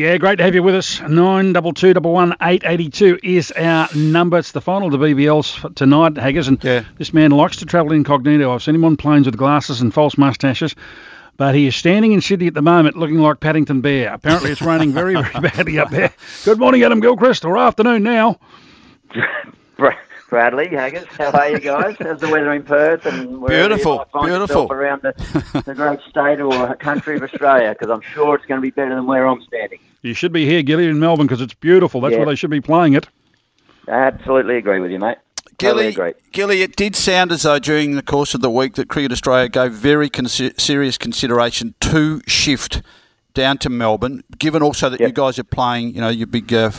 Yeah, 0.00 0.16
great 0.16 0.36
to 0.38 0.44
have 0.44 0.54
you 0.54 0.62
with 0.62 0.74
us. 0.76 0.98
Nine 1.02 1.52
double 1.52 1.74
two 1.74 1.92
double 1.92 2.14
one 2.14 2.34
eight 2.40 2.62
eighty 2.64 2.88
two 2.88 3.18
is 3.22 3.50
our 3.52 3.86
number. 3.94 4.38
It's 4.38 4.52
the 4.52 4.62
final 4.62 4.90
to 4.90 4.96
BBLs 4.96 5.74
tonight, 5.74 6.16
Haggers, 6.16 6.48
and 6.48 6.58
Yeah. 6.64 6.84
this 6.96 7.12
man 7.12 7.32
likes 7.32 7.58
to 7.58 7.66
travel 7.66 7.92
incognito. 7.92 8.50
I've 8.50 8.62
seen 8.62 8.76
him 8.76 8.86
on 8.86 8.96
planes 8.96 9.26
with 9.26 9.36
glasses 9.36 9.82
and 9.82 9.92
false 9.92 10.16
mustaches. 10.16 10.74
But 11.36 11.54
he 11.54 11.66
is 11.66 11.76
standing 11.76 12.12
in 12.12 12.22
Sydney 12.22 12.46
at 12.46 12.54
the 12.54 12.62
moment 12.62 12.96
looking 12.96 13.18
like 13.18 13.40
Paddington 13.40 13.82
Bear. 13.82 14.14
Apparently 14.14 14.50
it's 14.50 14.62
raining 14.62 14.92
very, 14.94 15.12
very 15.16 15.28
badly 15.42 15.78
up 15.78 15.90
there. 15.90 16.14
Good 16.46 16.58
morning, 16.58 16.82
Adam 16.82 17.00
Gilchrist, 17.00 17.44
or 17.44 17.58
afternoon 17.58 18.02
now. 18.02 18.40
Bra- 19.76 19.96
Bradley, 20.30 20.68
Haggis, 20.68 21.04
how 21.18 21.30
are 21.32 21.50
you 21.50 21.58
guys? 21.58 21.96
How's 21.98 22.20
the 22.20 22.28
weather 22.28 22.52
in 22.52 22.62
Perth 22.62 23.04
and 23.04 23.44
Beautiful, 23.46 23.94
you 23.96 24.04
find 24.12 24.26
beautiful. 24.28 24.72
around 24.72 25.02
the, 25.02 25.62
the 25.66 25.74
great 25.74 25.98
state 26.08 26.40
or 26.40 26.76
country 26.76 27.16
of 27.16 27.22
Australia? 27.24 27.70
Because 27.78 27.90
I'm 27.90 28.00
sure 28.00 28.36
it's 28.36 28.46
going 28.46 28.58
to 28.58 28.62
be 28.62 28.70
better 28.70 28.94
than 28.94 29.06
where 29.06 29.26
I'm 29.26 29.42
standing. 29.42 29.80
You 30.02 30.14
should 30.14 30.32
be 30.32 30.46
here, 30.46 30.62
Gilly, 30.62 30.86
in 30.86 30.98
Melbourne, 31.00 31.26
because 31.26 31.40
it's 31.42 31.52
beautiful. 31.54 32.00
That's 32.00 32.12
Yeah. 32.12 32.18
where 32.18 32.26
they 32.26 32.36
should 32.36 32.50
be 32.50 32.60
playing 32.60 32.94
it. 32.94 33.08
I 33.88 33.92
absolutely 33.92 34.56
agree 34.56 34.78
with 34.80 34.92
you, 34.92 35.00
mate. 35.00 35.18
Totally 35.58 35.90
Gilly, 35.92 36.10
agree. 36.12 36.12
Gilly, 36.32 36.62
it 36.62 36.76
did 36.76 36.94
sound 36.96 37.32
as 37.32 37.42
though 37.42 37.58
during 37.58 37.96
the 37.96 38.02
course 38.02 38.32
of 38.32 38.40
the 38.40 38.50
week 38.50 38.74
that 38.76 38.88
Cricket 38.88 39.12
Australia 39.12 39.48
gave 39.48 39.72
very 39.72 40.08
consi- 40.08 40.58
serious 40.58 40.96
consideration 40.96 41.74
to 41.80 42.22
shift 42.26 42.82
down 43.34 43.58
to 43.58 43.70
Melbourne, 43.70 44.24
given 44.38 44.62
also 44.62 44.88
that 44.88 45.00
you 45.00 45.12
guys 45.12 45.38
are 45.38 45.44
playing, 45.44 45.94
you 45.94 46.00
know, 46.00 46.08
your 46.08 46.26
big 46.26 46.52
uh, 46.52 46.70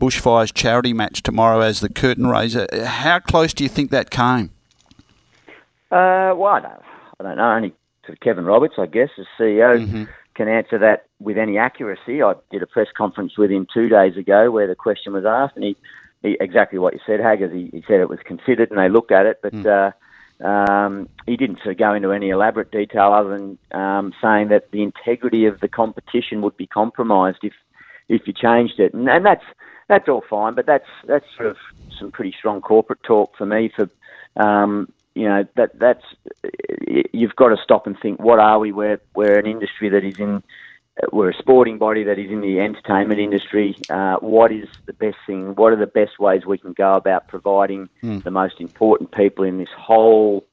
bushfires 0.00 0.52
charity 0.52 0.92
match 0.92 1.22
tomorrow 1.22 1.60
as 1.60 1.80
the 1.80 1.88
curtain 1.88 2.26
raiser. 2.26 2.66
How 2.84 3.18
close 3.18 3.52
do 3.54 3.64
you 3.64 3.68
think 3.68 3.90
that 3.90 4.10
came? 4.10 4.50
Uh, 5.90 6.34
well, 6.36 6.52
I 6.54 6.60
don't, 6.60 6.82
I 7.20 7.22
don't 7.24 7.36
know. 7.36 7.52
Only 7.52 7.74
sort 8.04 8.16
of 8.16 8.20
Kevin 8.20 8.44
Roberts, 8.44 8.74
I 8.78 8.86
guess, 8.86 9.10
as 9.18 9.26
CEO, 9.38 10.08
can 10.34 10.48
answer 10.48 10.78
that 10.78 11.06
with 11.20 11.36
any 11.36 11.58
accuracy. 11.58 12.22
I 12.22 12.34
did 12.50 12.62
a 12.62 12.66
press 12.66 12.88
conference 12.96 13.36
with 13.36 13.50
him 13.50 13.66
two 13.72 13.88
days 13.88 14.16
ago 14.16 14.50
where 14.50 14.66
the 14.66 14.74
question 14.74 15.12
was 15.12 15.24
asked, 15.24 15.56
and 15.56 15.64
he, 15.64 15.76
he 16.22 16.36
exactly 16.40 16.78
what 16.78 16.94
you 16.94 17.00
said, 17.06 17.20
Haggers. 17.20 17.52
He, 17.52 17.70
he 17.72 17.82
said 17.86 18.00
it 18.00 18.08
was 18.08 18.20
considered, 18.24 18.70
and 18.70 18.78
they 18.78 18.88
looked 18.88 19.12
at 19.12 19.26
it, 19.26 19.40
but 19.42 19.66
uh, 19.66 19.90
um, 20.44 21.08
he 21.26 21.36
didn't 21.36 21.58
sort 21.58 21.72
of 21.72 21.78
go 21.78 21.94
into 21.94 22.12
any 22.12 22.30
elaborate 22.30 22.70
detail 22.70 23.12
other 23.12 23.30
than 23.30 23.58
um, 23.72 24.12
saying 24.22 24.48
that 24.48 24.70
the 24.70 24.82
integrity 24.82 25.46
of 25.46 25.60
the 25.60 25.68
competition 25.68 26.42
would 26.42 26.56
be 26.56 26.66
compromised 26.66 27.38
if 27.42 27.54
if 28.08 28.26
you 28.26 28.32
changed 28.32 28.80
it, 28.80 28.94
and, 28.94 29.08
and 29.08 29.26
that's 29.26 29.44
that's 29.88 30.08
all 30.08 30.22
fine, 30.28 30.54
but 30.54 30.66
that's 30.66 30.88
that's 31.06 31.26
sort 31.36 31.48
of 31.48 31.56
some 31.98 32.10
pretty 32.10 32.34
strong 32.38 32.60
corporate 32.60 33.02
talk 33.02 33.36
for 33.36 33.46
me 33.46 33.70
for 33.74 33.88
um, 34.42 34.90
you 35.14 35.28
know 35.28 35.44
that 35.56 35.78
that's 35.78 36.04
you've 37.12 37.36
got 37.36 37.48
to 37.48 37.56
stop 37.62 37.86
and 37.86 37.98
think 38.00 38.20
what 38.20 38.38
are 38.38 38.58
we? 38.58 38.72
We're 38.72 39.00
we're 39.14 39.38
an 39.38 39.46
industry 39.46 39.88
that 39.88 40.04
is 40.04 40.18
in 40.18 40.42
we're 41.12 41.30
a 41.30 41.36
sporting 41.38 41.78
body 41.78 42.04
that 42.04 42.18
is 42.18 42.30
in 42.30 42.40
the 42.40 42.60
entertainment 42.60 43.20
industry 43.20 43.76
uh, 43.90 44.16
what 44.16 44.50
is 44.52 44.68
the 44.86 44.92
best 44.92 45.16
thing 45.26 45.54
what 45.54 45.72
are 45.72 45.76
the 45.76 45.86
best 45.86 46.18
ways 46.18 46.44
we 46.46 46.58
can 46.58 46.72
go 46.72 46.94
about 46.94 47.28
providing 47.28 47.88
the 48.24 48.30
most 48.30 48.60
important 48.60 49.12
people 49.12 49.44
in 49.44 49.58
this 49.58 49.68
whole 49.76 50.44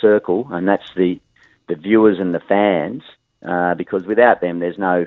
circle 0.00 0.46
and 0.50 0.68
that's 0.68 0.94
the 0.96 1.20
the 1.68 1.74
viewers 1.74 2.18
and 2.18 2.34
the 2.34 2.40
fans 2.40 3.02
uh, 3.46 3.74
because 3.74 4.04
without 4.04 4.40
them 4.40 4.58
there's 4.58 4.78
no 4.78 5.06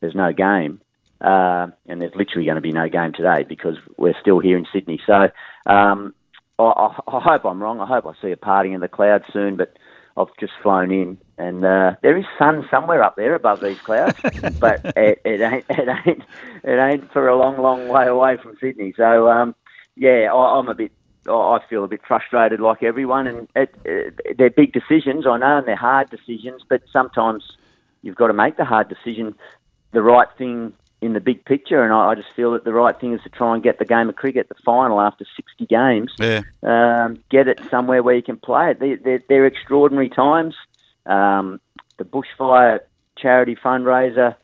there's 0.00 0.14
no 0.14 0.32
game 0.32 0.80
uh, 1.22 1.68
and 1.86 2.00
there's 2.00 2.14
literally 2.14 2.44
going 2.44 2.56
to 2.56 2.60
be 2.60 2.72
no 2.72 2.88
game 2.88 3.12
today 3.12 3.44
because 3.48 3.76
we're 3.96 4.18
still 4.20 4.40
here 4.40 4.58
in 4.58 4.66
Sydney. 4.72 5.00
So 5.06 5.30
um, 5.66 6.14
I, 6.58 6.64
I, 6.64 7.00
I 7.06 7.20
hope 7.20 7.44
I'm 7.44 7.62
wrong. 7.62 7.80
I 7.80 7.86
hope 7.86 8.06
I 8.06 8.12
see 8.20 8.32
a 8.32 8.36
parting 8.36 8.72
in 8.72 8.80
the 8.80 8.88
clouds 8.88 9.24
soon, 9.32 9.56
but 9.56 9.76
I've 10.16 10.34
just 10.40 10.52
flown 10.62 10.90
in, 10.90 11.18
and 11.42 11.64
uh, 11.64 11.94
there 12.02 12.16
is 12.16 12.24
sun 12.38 12.66
somewhere 12.70 13.02
up 13.02 13.16
there 13.16 13.34
above 13.34 13.60
these 13.60 13.78
clouds, 13.84 14.16
but 14.60 14.80
it, 14.96 15.20
it 15.24 15.40
ain't 15.40 15.64
it 15.68 15.88
ain't 16.06 16.22
it 16.62 16.78
ain't 16.78 17.12
for 17.12 17.28
a 17.28 17.36
long, 17.36 17.60
long 17.60 17.88
way 17.88 18.06
away 18.06 18.36
from 18.42 18.56
Sydney. 18.60 18.94
So 18.96 19.28
um, 19.28 19.54
yeah, 19.96 20.28
I, 20.32 20.58
I'm 20.58 20.68
a 20.68 20.74
bit. 20.74 20.92
I 21.28 21.60
feel 21.70 21.84
a 21.84 21.88
bit 21.88 22.00
frustrated, 22.06 22.58
like 22.58 22.82
everyone, 22.82 23.28
and 23.28 23.48
it, 23.54 23.72
it, 23.84 24.38
they're 24.38 24.50
big 24.50 24.72
decisions. 24.72 25.24
I 25.24 25.38
know, 25.38 25.58
and 25.58 25.68
they're 25.68 25.76
hard 25.76 26.10
decisions, 26.10 26.62
but 26.68 26.82
sometimes 26.92 27.44
you've 28.02 28.16
got 28.16 28.26
to 28.26 28.32
make 28.32 28.56
the 28.56 28.64
hard 28.64 28.88
decision, 28.88 29.36
the 29.92 30.02
right 30.02 30.26
thing 30.36 30.72
in 31.00 31.12
the 31.12 31.20
big 31.20 31.44
picture. 31.44 31.82
And 31.84 31.92
I, 31.92 32.10
I 32.10 32.14
just 32.16 32.28
feel 32.34 32.52
that 32.52 32.64
the 32.64 32.72
right 32.72 32.98
thing 32.98 33.12
is 33.12 33.20
to 33.22 33.28
try 33.28 33.54
and 33.54 33.62
get 33.62 33.78
the 33.78 33.84
game 33.84 34.08
of 34.08 34.16
cricket, 34.16 34.48
the 34.48 34.56
final 34.64 35.00
after 35.00 35.24
60 35.36 35.66
games, 35.66 36.12
Yeah. 36.18 36.40
um, 36.64 37.22
get 37.30 37.46
it 37.48 37.58
somewhere 37.70 38.02
where 38.02 38.14
you 38.14 38.22
can 38.22 38.36
play 38.36 38.70
it. 38.70 38.80
They, 38.80 38.94
they're, 38.94 39.22
they're 39.28 39.46
extraordinary 39.46 40.08
times. 40.08 40.54
Um, 41.06 41.60
the 41.98 42.04
bushfire 42.04 42.80
charity 43.16 43.56
fundraiser 43.56 44.34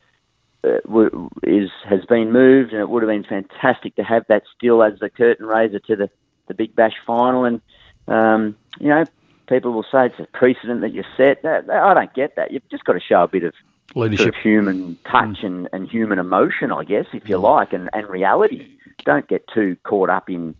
uh, 0.64 0.68
w- 0.86 1.30
is 1.42 1.70
has 1.84 2.04
been 2.06 2.32
moved, 2.32 2.72
and 2.72 2.80
it 2.80 2.88
would 2.88 3.02
have 3.02 3.10
been 3.10 3.24
fantastic 3.24 3.96
to 3.96 4.02
have 4.02 4.24
that 4.28 4.42
still 4.56 4.82
as 4.82 4.98
the 4.98 5.10
curtain 5.10 5.46
raiser 5.46 5.78
to 5.78 5.96
the, 5.96 6.10
the 6.48 6.54
Big 6.54 6.74
Bash 6.74 6.94
final. 7.06 7.44
And 7.44 7.60
um, 8.06 8.56
you 8.80 8.88
know, 8.88 9.04
people 9.48 9.72
will 9.72 9.86
say 9.90 10.06
it's 10.06 10.18
a 10.18 10.26
precedent 10.32 10.80
that 10.82 10.92
you 10.92 11.04
set. 11.16 11.44
I 11.44 11.94
don't 11.94 12.14
get 12.14 12.36
that. 12.36 12.50
You've 12.52 12.68
just 12.70 12.84
got 12.84 12.94
to 12.94 13.00
show 13.00 13.22
a 13.22 13.28
bit 13.28 13.44
of 13.44 13.54
sort 14.16 14.28
of 14.28 14.34
human 14.36 14.98
touch 15.10 15.42
and, 15.42 15.68
and 15.72 15.88
human 15.88 16.18
emotion, 16.18 16.70
I 16.72 16.84
guess, 16.84 17.06
if 17.12 17.28
you 17.28 17.38
like, 17.38 17.72
and, 17.72 17.88
and 17.92 18.06
reality. 18.08 18.68
Don't 19.04 19.26
get 19.28 19.46
too 19.48 19.76
caught 19.84 20.10
up 20.10 20.28
in, 20.28 20.54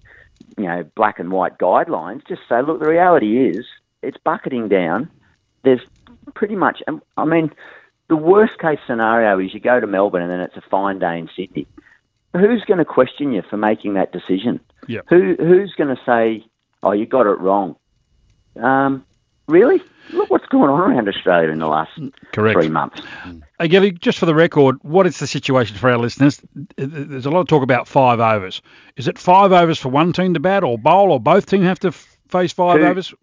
you 0.56 0.64
know, 0.64 0.84
black 0.94 1.19
and 1.19 1.31
white 1.31 1.58
guidelines. 1.58 2.26
Just 2.26 2.42
say, 2.48 2.62
look, 2.62 2.81
the 2.81 2.88
reality 2.88 3.48
is 3.48 3.66
it's 4.03 4.16
bucketing 4.25 4.69
down. 4.69 5.10
There's 5.69 5.87
pretty 6.34 6.56
much, 6.56 6.83
and 6.87 7.03
I 7.17 7.27
mean, 7.27 7.53
the 8.09 8.17
worst 8.17 8.59
case 8.59 8.79
scenario 8.87 9.39
is 9.39 9.53
you 9.53 9.61
go 9.61 9.79
to 9.79 9.87
Melbourne 9.87 10.23
and 10.23 10.31
then 10.31 10.41
it's 10.41 10.56
a 10.56 10.62
fine 10.71 10.99
day 10.99 11.19
in 11.19 11.29
Sydney. 11.37 11.67
Who's 12.33 12.65
going 12.65 12.79
to 12.79 12.84
question 12.84 13.33
you 13.33 13.43
for 13.43 13.59
making 13.59 13.95
that 13.95 14.12
decision? 14.12 14.61
Yeah. 14.87 15.01
Who 15.09 15.34
Who's 15.39 15.75
going 15.75 15.95
to 15.95 16.03
say, 16.06 16.47
oh, 16.83 16.93
you 16.93 17.05
got 17.05 17.27
it 17.27 17.39
wrong? 17.39 17.77
Um, 18.56 19.05
really? 19.47 19.83
Look 20.11 20.31
what's 20.31 20.47
going 20.47 20.71
on 20.71 20.81
around 20.91 21.06
Australia 21.06 21.51
in 21.51 21.59
the 21.59 21.67
last 21.67 21.91
Correct. 22.33 22.59
three 22.59 22.71
months. 22.71 23.03
Hey, 23.59 23.69
Gilly, 23.69 23.93
just 23.93 24.19
for 24.19 24.25
the 24.25 24.35
record, 24.35 24.77
what 24.83 25.06
is 25.06 25.19
the 25.19 25.27
situation 25.27 25.77
for 25.77 25.91
our 25.91 25.99
listeners? 25.99 26.41
There's 26.77 27.27
a 27.27 27.31
lot 27.31 27.41
of 27.41 27.49
talk 27.49 27.62
about 27.62 27.87
five 27.87 28.21
overs. 28.21 28.62
Is 28.97 29.06
it 29.06 29.19
five 29.19 29.53
overs 29.53 29.79
for 29.79 29.91
one 29.91 30.15
team 30.15 30.33
to 30.33 30.41
bat 30.41 30.65
or 30.65 30.79
bowl, 30.79 31.12
or 31.12 31.21
both 31.21 31.45
teams 31.45 31.65
have 31.65 31.81
to 31.81 31.89
f- 31.89 32.19
face 32.29 32.55
five 32.55 32.79
Two. 32.79 32.87
overs? 32.87 33.15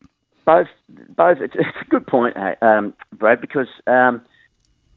Both 0.45 0.67
both 1.09 1.39
it's, 1.41 1.55
it's 1.55 1.77
a 1.81 1.85
good 1.89 2.07
point, 2.07 2.37
uh, 2.37 2.55
um, 2.61 2.93
Brad, 3.13 3.41
because 3.41 3.67
um, 3.87 4.21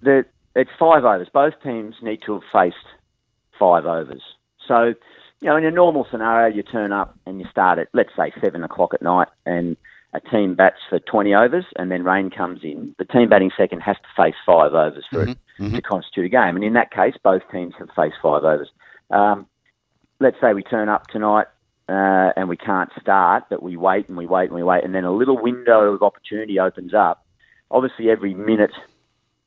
the 0.03 0.25
it's 0.55 0.71
five 0.79 1.05
overs. 1.05 1.29
Both 1.33 1.55
teams 1.63 1.97
need 2.03 2.21
to 2.27 2.35
have 2.35 2.43
faced 2.53 2.77
five 3.59 3.87
overs. 3.87 4.23
So, 4.67 4.95
you 5.41 5.49
know, 5.49 5.57
in 5.57 5.65
a 5.65 5.71
normal 5.71 6.07
scenario, 6.11 6.55
you 6.55 6.63
turn 6.63 6.93
up 6.93 7.17
and 7.27 7.41
you 7.41 7.47
start 7.51 7.79
at 7.79 7.89
let's 7.95 8.11
say 8.17 8.33
seven 8.43 8.63
o'clock 8.63 8.95
at 8.95 9.03
night, 9.03 9.29
and 9.47 9.77
a 10.13 10.21
team 10.21 10.55
bats 10.55 10.79
for 10.89 10.99
twenty 10.99 11.35
overs, 11.35 11.65
and 11.77 11.91
then 11.91 12.05
rain 12.05 12.31
comes 12.31 12.61
in. 12.63 12.95
The 12.99 13.05
team 13.05 13.29
batting 13.29 13.51
second 13.57 13.81
has 13.81 13.97
to 13.97 14.23
face 14.23 14.37
five 14.45 14.75
overs 14.75 15.05
for 15.11 15.23
it 15.23 15.39
to 15.59 15.83
constitute 15.83 16.27
a 16.27 16.29
game, 16.29 16.57
and 16.57 16.65
in 16.65 16.75
that 16.75 16.91
case, 16.91 17.15
both 17.23 17.43
teams 17.51 17.75
have 17.79 17.89
faced 17.97 18.17
five 18.23 18.45
overs. 18.45 18.71
Um, 19.11 19.47
let's 20.21 20.37
say 20.41 20.53
we 20.53 20.63
turn 20.63 20.89
up 20.89 21.07
tonight 21.09 21.47
uh, 21.89 22.33
and 22.37 22.49
we 22.49 22.57
can't 22.57 22.91
start, 23.01 23.45
but 23.49 23.63
we 23.63 23.77
wait 23.77 24.09
and 24.09 24.17
we 24.17 24.27
wait 24.27 24.47
and 24.47 24.55
we 24.55 24.63
wait, 24.63 24.85
and 24.85 24.95
then 24.95 25.05
a 25.05 25.13
little 25.13 25.41
window 25.41 25.93
of 25.93 26.03
opportunity 26.03 26.59
opens 26.59 26.93
up. 26.93 27.25
Obviously, 27.71 28.11
every 28.11 28.35
minute 28.35 28.73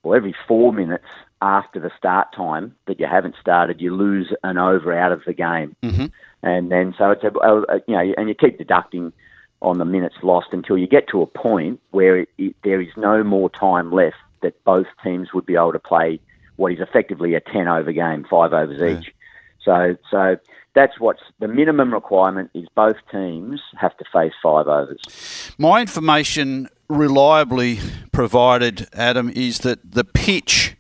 or 0.04 0.16
every 0.16 0.36
four 0.48 0.74
minutes 0.74 1.06
after 1.42 1.80
the 1.80 1.92
start 1.98 2.34
time 2.36 2.76
that 2.88 3.00
you 3.00 3.06
haven't 3.06 3.36
started, 3.40 3.80
you 3.80 3.96
lose 3.96 4.34
an 4.44 4.58
over 4.58 4.98
out 4.98 5.12
of 5.12 5.24
the 5.26 5.34
game, 5.34 5.76
mm-hmm. 5.84 6.06
and 6.42 6.72
then 6.72 6.96
so 6.98 7.12
it's 7.12 7.24
a, 7.24 7.30
a, 7.30 7.82
you 7.88 7.96
know, 7.96 8.14
and 8.18 8.28
you 8.28 8.36
keep 8.36 8.58
deducting 8.58 9.14
on 9.62 9.78
the 9.78 9.86
minutes 9.86 10.16
lost 10.24 10.48
until 10.52 10.78
you 10.78 10.88
get 10.88 11.08
to 11.08 11.22
a 11.22 11.28
point 11.28 11.80
where 11.92 12.18
it, 12.18 12.30
it, 12.40 12.56
there 12.64 12.82
is 12.82 12.90
no 12.98 13.24
more 13.24 13.50
time 13.50 13.92
left 13.92 14.18
that 14.42 14.64
both 14.64 14.88
teams 15.04 15.34
would 15.34 15.46
be 15.46 15.54
able 15.54 15.72
to 15.72 15.80
play 15.80 16.20
what 16.56 16.72
is 16.72 16.80
effectively 16.80 17.36
a 17.36 17.40
ten 17.40 17.68
over 17.68 17.92
game, 17.92 18.26
five 18.28 18.54
overs 18.54 18.82
each. 18.82 19.14
So, 19.64 19.96
so 20.10 20.38
that's 20.74 21.00
what's 21.00 21.22
the 21.40 21.48
minimum 21.48 21.94
requirement 21.94 22.50
is 22.54 22.68
both 22.76 22.96
teams 23.12 23.62
have 23.78 23.96
to 23.98 24.06
face 24.12 24.34
five 24.42 24.68
overs. 24.68 25.52
My 25.58 25.82
information, 25.82 26.70
reliably 26.90 27.80
provided, 28.12 28.88
Adam, 28.94 29.30
is 29.30 29.60
that 29.60 29.92
the 29.92 30.04
pitch 30.04 30.76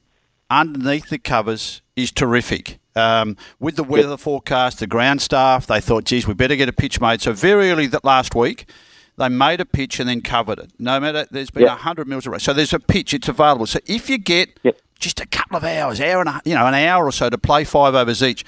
underneath 0.50 1.10
the 1.10 1.20
covers 1.20 1.82
is 1.96 2.12
terrific. 2.12 2.80
Um, 2.96 3.38
with 3.60 3.78
the 3.78 3.84
weather 3.84 4.18
forecast, 4.18 4.80
the 4.80 4.88
ground 4.88 5.22
staff, 5.22 5.66
they 5.68 5.80
thought, 5.80 6.04
geez, 6.04 6.28
we 6.28 6.34
better 6.34 6.58
get 6.58 6.68
a 6.68 6.74
pitch 6.74 7.00
made. 7.00 7.22
So 7.22 7.32
very 7.32 7.72
early 7.72 7.88
that 7.88 8.04
last 8.04 8.36
week, 8.36 8.70
they 9.18 9.30
made 9.30 9.60
a 9.62 9.66
pitch 9.66 10.00
and 10.00 10.08
then 10.10 10.22
covered 10.22 10.60
it. 10.60 10.72
No 10.80 11.00
matter, 11.00 11.28
there's 11.32 11.52
been 11.52 11.64
a 11.64 11.68
Yep. 11.68 11.78
100 11.78 12.08
mils 12.08 12.26
of 12.26 12.32
rain. 12.32 12.40
So 12.40 12.54
there's 12.54 12.74
a 12.74 12.80
pitch, 12.80 13.14
it's 13.14 13.28
available. 13.28 13.66
So 13.68 13.80
if 13.86 14.10
you 14.10 14.18
get 14.18 14.60
Yep. 14.64 14.78
just 15.00 15.20
a 15.20 15.26
couple 15.28 15.58
of 15.58 15.64
hours, 15.64 16.00
hour 16.02 16.22
and 16.22 16.30
a, 16.30 16.42
you 16.46 16.56
know, 16.56 16.66
an 16.66 16.74
hour 16.74 17.06
or 17.06 17.12
so 17.12 17.30
to 17.30 17.38
play 17.38 17.64
five 17.64 17.94
overs 17.96 18.24
each, 18.24 18.44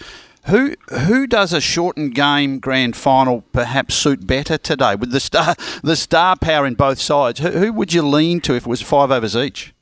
who 0.48 0.74
who 0.89 1.25
does 1.25 1.54
a 1.54 1.62
shortened 1.62 2.15
game 2.15 2.60
grand 2.60 2.95
final 2.98 3.44
perhaps 3.54 3.95
suit 3.95 4.27
better 4.27 4.57
today 4.57 4.95
with 4.95 5.12
the 5.12 5.19
star 5.21 5.56
the 5.83 5.95
star 5.95 6.36
power 6.36 6.66
in 6.68 6.74
both 6.74 7.00
sides? 7.00 7.39
Who, 7.39 7.50
who 7.50 7.74
would 7.74 7.94
you 7.94 8.01
lean 8.01 8.42
to 8.42 8.54
if 8.56 8.63
it 8.63 8.69
was 8.69 8.81
five 8.81 9.09
overs 9.12 9.36
each? 9.38 9.74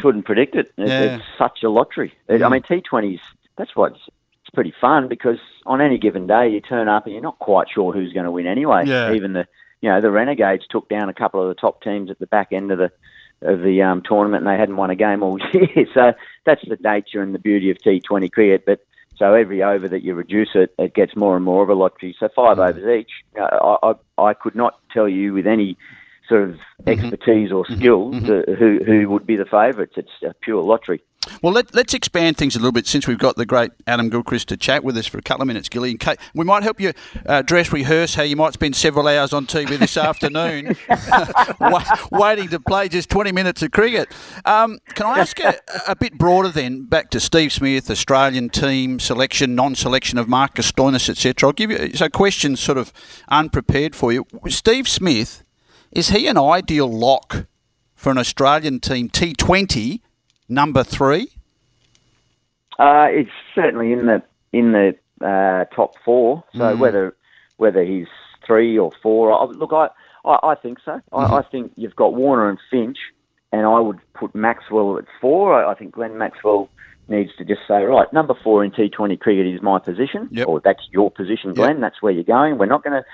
Couldn't 0.00 0.22
predict 0.22 0.54
it. 0.54 0.72
It- 0.78 0.88
Yeah. 0.88 1.16
It's 1.16 1.24
such 1.36 1.62
a 1.62 1.68
lottery. 1.68 2.14
It, 2.28 2.42
I 2.42 2.48
mean, 2.48 2.62
T20s 2.62 3.20
that's 3.56 3.74
what's 3.76 3.98
it's 4.42 4.54
pretty 4.54 4.72
fun 4.80 5.08
because 5.08 5.38
on 5.66 5.82
any 5.82 5.98
given 5.98 6.26
day 6.26 6.48
you 6.48 6.60
turn 6.62 6.88
up 6.88 7.04
and 7.04 7.12
you're 7.12 7.22
not 7.22 7.38
quite 7.38 7.68
sure 7.68 7.92
who's 7.92 8.12
going 8.14 8.24
to 8.24 8.30
win 8.30 8.46
anyway. 8.46 8.84
Yeah. 8.86 9.12
Even 9.12 9.34
the 9.34 9.46
you 9.80 9.88
know 9.88 10.00
the 10.00 10.10
Renegades 10.10 10.66
took 10.68 10.88
down 10.88 11.08
a 11.08 11.14
couple 11.14 11.42
of 11.42 11.48
the 11.48 11.60
top 11.60 11.82
teams 11.82 12.10
at 12.10 12.18
the 12.18 12.26
back 12.26 12.48
end 12.52 12.70
of 12.70 12.78
the 12.78 12.90
of 13.42 13.60
the 13.60 13.82
um, 13.82 14.02
tournament 14.02 14.44
and 14.44 14.52
they 14.52 14.58
hadn't 14.58 14.76
won 14.76 14.90
a 14.90 14.96
game 14.96 15.22
all 15.22 15.38
year. 15.52 15.86
So 15.94 16.12
that's 16.44 16.62
the 16.66 16.78
nature 16.80 17.22
and 17.22 17.34
the 17.34 17.38
beauty 17.38 17.70
of 17.70 17.78
T20 17.78 18.32
cricket. 18.32 18.64
But 18.66 18.84
so 19.16 19.34
every 19.34 19.62
over 19.62 19.88
that 19.88 20.02
you 20.02 20.14
reduce 20.14 20.50
it, 20.54 20.74
it 20.78 20.94
gets 20.94 21.14
more 21.16 21.36
and 21.36 21.44
more 21.44 21.62
of 21.62 21.68
a 21.68 21.74
lottery. 21.74 22.16
So 22.18 22.28
five 22.34 22.58
overs 22.58 23.00
each. 23.00 23.10
Uh, 23.38 23.76
I, 23.82 23.90
I 23.90 24.30
I 24.30 24.34
could 24.34 24.54
not 24.54 24.78
tell 24.92 25.08
you 25.08 25.32
with 25.32 25.46
any 25.46 25.76
sort 26.28 26.42
of 26.42 26.58
expertise 26.86 27.50
or 27.50 27.64
skill 27.66 28.12
to, 28.12 28.44
who 28.58 28.80
who 28.84 29.08
would 29.08 29.26
be 29.26 29.36
the 29.36 29.44
favourites. 29.44 29.94
It's 29.96 30.10
a 30.22 30.34
pure 30.34 30.62
lottery. 30.62 31.02
Well, 31.42 31.52
let, 31.52 31.74
let's 31.74 31.94
expand 31.94 32.36
things 32.36 32.56
a 32.56 32.58
little 32.58 32.72
bit 32.72 32.86
since 32.86 33.06
we've 33.06 33.18
got 33.18 33.36
the 33.36 33.46
great 33.46 33.70
Adam 33.86 34.08
Gilchrist 34.08 34.48
to 34.48 34.56
chat 34.56 34.82
with 34.82 34.96
us 34.96 35.06
for 35.06 35.18
a 35.18 35.22
couple 35.22 35.42
of 35.42 35.48
minutes, 35.48 35.68
Gilly. 35.68 35.90
In 35.90 35.98
case, 35.98 36.16
we 36.34 36.44
might 36.44 36.62
help 36.62 36.80
you 36.80 36.92
uh, 37.26 37.42
dress 37.42 37.72
rehearse 37.72 38.14
how 38.14 38.22
you 38.22 38.36
might 38.36 38.54
spend 38.54 38.76
several 38.76 39.06
hours 39.06 39.32
on 39.32 39.46
TV 39.46 39.78
this 39.78 39.96
afternoon 39.96 40.76
waiting 42.10 42.48
to 42.48 42.60
play 42.60 42.88
just 42.88 43.10
20 43.10 43.32
minutes 43.32 43.62
of 43.62 43.70
cricket. 43.70 44.08
Um, 44.44 44.78
can 44.94 45.06
I 45.06 45.20
ask 45.20 45.38
a, 45.40 45.54
a 45.86 45.96
bit 45.96 46.16
broader 46.18 46.48
then, 46.48 46.84
back 46.84 47.10
to 47.10 47.20
Steve 47.20 47.52
Smith, 47.52 47.90
Australian 47.90 48.48
team 48.48 48.98
selection, 48.98 49.54
non-selection 49.54 50.18
of 50.18 50.28
Marcus 50.28 50.70
Stoinis, 50.70 51.08
etc. 51.08 51.48
I'll 51.48 51.52
give 51.52 51.70
you, 51.70 51.92
so 51.94 52.08
questions 52.08 52.60
sort 52.60 52.78
of 52.78 52.92
unprepared 53.28 53.94
for 53.94 54.12
you. 54.12 54.26
Steve 54.48 54.88
Smith, 54.88 55.44
is 55.92 56.10
he 56.10 56.26
an 56.26 56.38
ideal 56.38 56.90
lock 56.90 57.46
for 57.94 58.10
an 58.10 58.18
Australian 58.18 58.80
team 58.80 59.08
T20 59.08 60.00
number 60.48 60.82
three? 60.84 61.30
Uh, 62.78 63.06
it's 63.10 63.30
certainly 63.54 63.92
in 63.92 64.06
the 64.06 64.22
in 64.52 64.72
the 64.72 64.94
uh, 65.24 65.64
top 65.74 65.94
four. 66.04 66.44
So 66.54 66.76
whether 66.76 67.16
whether 67.56 67.82
he's 67.84 68.06
three 68.46 68.78
or 68.78 68.92
four, 69.02 69.32
I, 69.32 69.44
look, 69.44 69.72
I, 69.72 69.88
I, 70.24 70.50
I 70.50 70.54
think 70.54 70.78
so. 70.84 71.00
I, 71.12 71.38
I 71.38 71.42
think 71.42 71.72
you've 71.76 71.96
got 71.96 72.14
Warner 72.14 72.48
and 72.48 72.58
Finch, 72.70 72.98
and 73.52 73.66
I 73.66 73.80
would 73.80 73.98
put 74.14 74.34
Maxwell 74.34 74.96
at 74.98 75.04
four. 75.20 75.52
I, 75.54 75.72
I 75.72 75.74
think 75.74 75.92
Glenn 75.92 76.16
Maxwell 76.18 76.70
needs 77.08 77.30
to 77.38 77.44
just 77.44 77.62
say, 77.66 77.82
right, 77.82 78.10
number 78.12 78.34
four 78.44 78.64
in 78.64 78.70
T20 78.70 79.18
cricket 79.18 79.46
is 79.46 79.62
my 79.62 79.78
position, 79.78 80.28
Yep. 80.30 80.46
or 80.46 80.60
that's 80.60 80.82
your 80.92 81.10
position, 81.10 81.54
Glenn. 81.54 81.80
That's 81.80 82.00
where 82.02 82.12
you're 82.12 82.22
going. 82.24 82.58
We're 82.58 82.66
not 82.66 82.84
going 82.84 83.02
to 83.02 83.08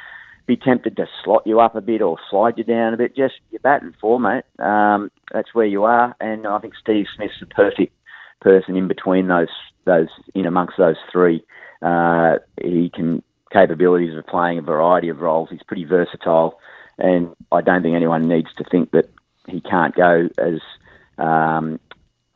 be 0.46 0.56
tempted 0.56 0.96
to 0.96 1.06
slot 1.22 1.46
you 1.46 1.60
up 1.60 1.74
a 1.74 1.80
bit 1.80 2.02
or 2.02 2.18
slide 2.30 2.58
you 2.58 2.64
down 2.64 2.94
a 2.94 2.96
bit. 2.96 3.16
Just 3.16 3.34
you're 3.50 3.60
batting 3.60 3.94
four, 4.00 4.20
mate. 4.20 4.44
Um, 4.58 5.10
that's 5.32 5.54
where 5.54 5.66
you 5.66 5.84
are, 5.84 6.14
and 6.20 6.46
I 6.46 6.58
think 6.58 6.74
Steve 6.76 7.06
Smith's 7.14 7.40
the 7.40 7.46
perfect 7.46 7.94
person 8.40 8.76
in 8.76 8.88
between 8.88 9.28
those 9.28 9.48
those 9.84 10.08
in 10.34 10.46
amongst 10.46 10.76
those 10.76 10.96
three. 11.10 11.44
Uh, 11.82 12.38
he 12.62 12.90
can 12.90 13.22
capabilities 13.52 14.16
of 14.16 14.26
playing 14.26 14.58
a 14.58 14.62
variety 14.62 15.08
of 15.08 15.20
roles. 15.20 15.48
He's 15.50 15.62
pretty 15.62 15.84
versatile, 15.84 16.58
and 16.98 17.34
I 17.52 17.60
don't 17.60 17.82
think 17.82 17.96
anyone 17.96 18.28
needs 18.28 18.52
to 18.56 18.64
think 18.64 18.90
that 18.90 19.10
he 19.46 19.60
can't 19.60 19.94
go 19.94 20.28
as 20.38 20.60
um, 21.18 21.80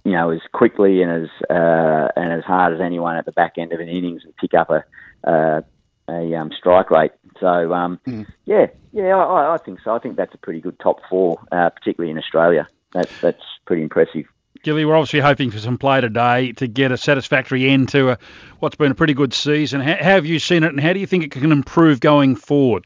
you 0.05 0.13
know 0.13 0.31
as 0.31 0.41
quickly 0.53 1.03
and 1.03 1.11
as 1.25 1.29
uh, 1.51 2.09
and 2.17 2.33
as 2.33 2.45
hard 2.45 2.73
as 2.73 2.81
anyone 2.81 3.17
at 3.17 3.27
the 3.27 3.33
back 3.33 3.55
end 3.59 3.73
of 3.73 3.81
an 3.81 3.89
innings 3.89 4.23
and 4.25 4.37
pick 4.37 4.55
up 4.55 4.71
a 4.71 4.85
uh, 5.29 5.61
a 6.09 6.35
um, 6.35 6.51
strike 6.57 6.91
rate. 6.91 7.13
So 7.41 7.73
um, 7.73 8.01
yeah, 8.45 8.67
yeah, 8.93 9.17
I, 9.17 9.55
I 9.55 9.59
think 9.59 9.81
so. 9.85 9.95
I 9.95 9.99
think 9.99 10.17
that's 10.17 10.35
a 10.35 10.39
pretty 10.39 10.61
good 10.61 10.79
top 10.81 11.01
four, 11.09 11.39
uh, 11.53 11.71
particularly 11.71 12.11
in 12.11 12.19
Australia. 12.19 12.69
That's 12.93 13.21
that's 13.21 13.43
pretty 13.67 13.83
impressive. 13.83 14.25
Gilly, 14.63 14.85
we're 14.85 14.97
obviously 14.97 15.21
hoping 15.21 15.51
for 15.51 15.59
some 15.59 15.79
play 15.79 16.01
today 16.01 16.53
to 16.53 16.67
get 16.67 16.91
a 16.91 16.97
satisfactory 16.97 17.69
end 17.69 17.91
to 17.91 18.11
a, 18.11 18.19
what's 18.59 18.75
been 18.75 18.91
a 18.91 18.95
pretty 18.95 19.15
good 19.15 19.33
season. 19.33 19.81
How, 19.81 19.97
how 19.97 20.11
have 20.11 20.27
you 20.27 20.39
seen 20.41 20.65
it, 20.65 20.71
and 20.71 20.81
how 20.81 20.93
do 20.93 21.01
you 21.01 21.07
think 21.07 21.25
it 21.25 21.31
can 21.31 21.53
improve 21.53 22.01
going 22.01 22.35
forward? 22.35 22.85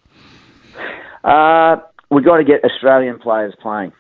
Uh, 1.24 1.76
we've 2.10 2.24
got 2.24 2.38
to 2.38 2.44
get 2.44 2.64
Australian 2.64 3.18
players 3.18 3.54
playing. 3.60 3.92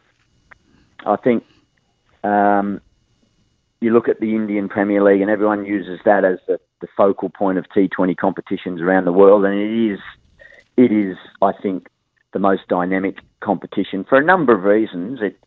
I 1.06 1.16
think 1.16 1.44
um, 2.22 2.80
you 3.80 3.92
look 3.92 4.08
at 4.08 4.20
the 4.20 4.34
Indian 4.34 4.68
Premier 4.68 5.02
League, 5.02 5.22
and 5.22 5.30
everyone 5.30 5.64
uses 5.64 5.98
that 6.04 6.24
as 6.24 6.38
the, 6.46 6.60
the 6.82 6.88
focal 6.94 7.30
point 7.30 7.56
of 7.56 7.64
T20 7.74 8.14
competitions 8.16 8.82
around 8.82 9.06
the 9.06 9.12
world, 9.12 9.46
and 9.46 9.54
it 9.54 9.92
is, 9.92 9.98
it 10.76 10.92
is, 10.92 11.16
I 11.40 11.52
think, 11.52 11.88
the 12.34 12.38
most 12.38 12.68
dynamic 12.68 13.18
competition 13.40 14.04
for 14.04 14.18
a 14.18 14.24
number 14.24 14.54
of 14.54 14.64
reasons. 14.64 15.20
It, 15.22 15.38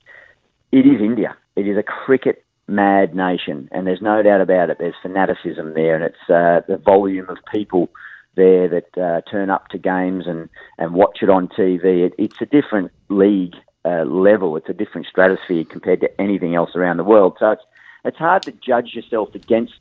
it 0.72 0.88
is 0.88 1.00
India. 1.00 1.38
It 1.56 1.68
is 1.68 1.78
a 1.78 1.84
cricket 1.84 2.44
mad 2.68 3.16
nation, 3.16 3.70
and 3.72 3.86
there's 3.86 4.02
no 4.02 4.24
doubt 4.24 4.42
about 4.42 4.72
it. 4.72 4.78
There's 4.80 4.96
fanaticism 5.04 5.76
there, 5.76 5.94
and 5.94 6.04
it's 6.04 6.30
uh, 6.30 6.62
the 6.68 6.78
volume 6.78 7.30
of 7.30 7.38
people 7.54 7.90
there 8.36 8.68
that 8.68 8.98
uh, 8.98 9.22
turn 9.30 9.50
up 9.50 9.68
to 9.70 9.78
games 9.78 10.26
and, 10.28 10.50
and 10.78 10.94
watch 10.94 11.20
it 11.22 11.30
on 11.30 11.48
TV. 11.48 12.06
It, 12.06 12.14
it's 12.18 12.42
a 12.42 12.46
different 12.46 12.92
league 13.10 13.56
uh, 13.86 14.04
level. 14.04 14.58
It's 14.58 14.70
a 14.70 14.74
different 14.74 15.08
stratosphere 15.08 15.64
compared 15.64 16.02
to 16.02 16.22
anything 16.22 16.56
else 16.56 16.76
around 16.76 16.98
the 16.98 17.04
world. 17.04 17.38
So 17.40 17.52
it's 17.52 17.64
it's 18.04 18.18
hard 18.18 18.44
to 18.44 18.52
judge 18.52 18.94
yourself 18.94 19.34
against 19.34 19.74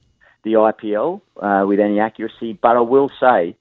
the 0.45 0.53
IPL 0.53 1.21
uh, 1.41 1.67
with 1.67 1.81
any 1.81 2.01
accuracy. 2.01 2.59
But 2.61 2.77
I 2.77 2.81
will 2.81 3.11
say, 3.21 3.57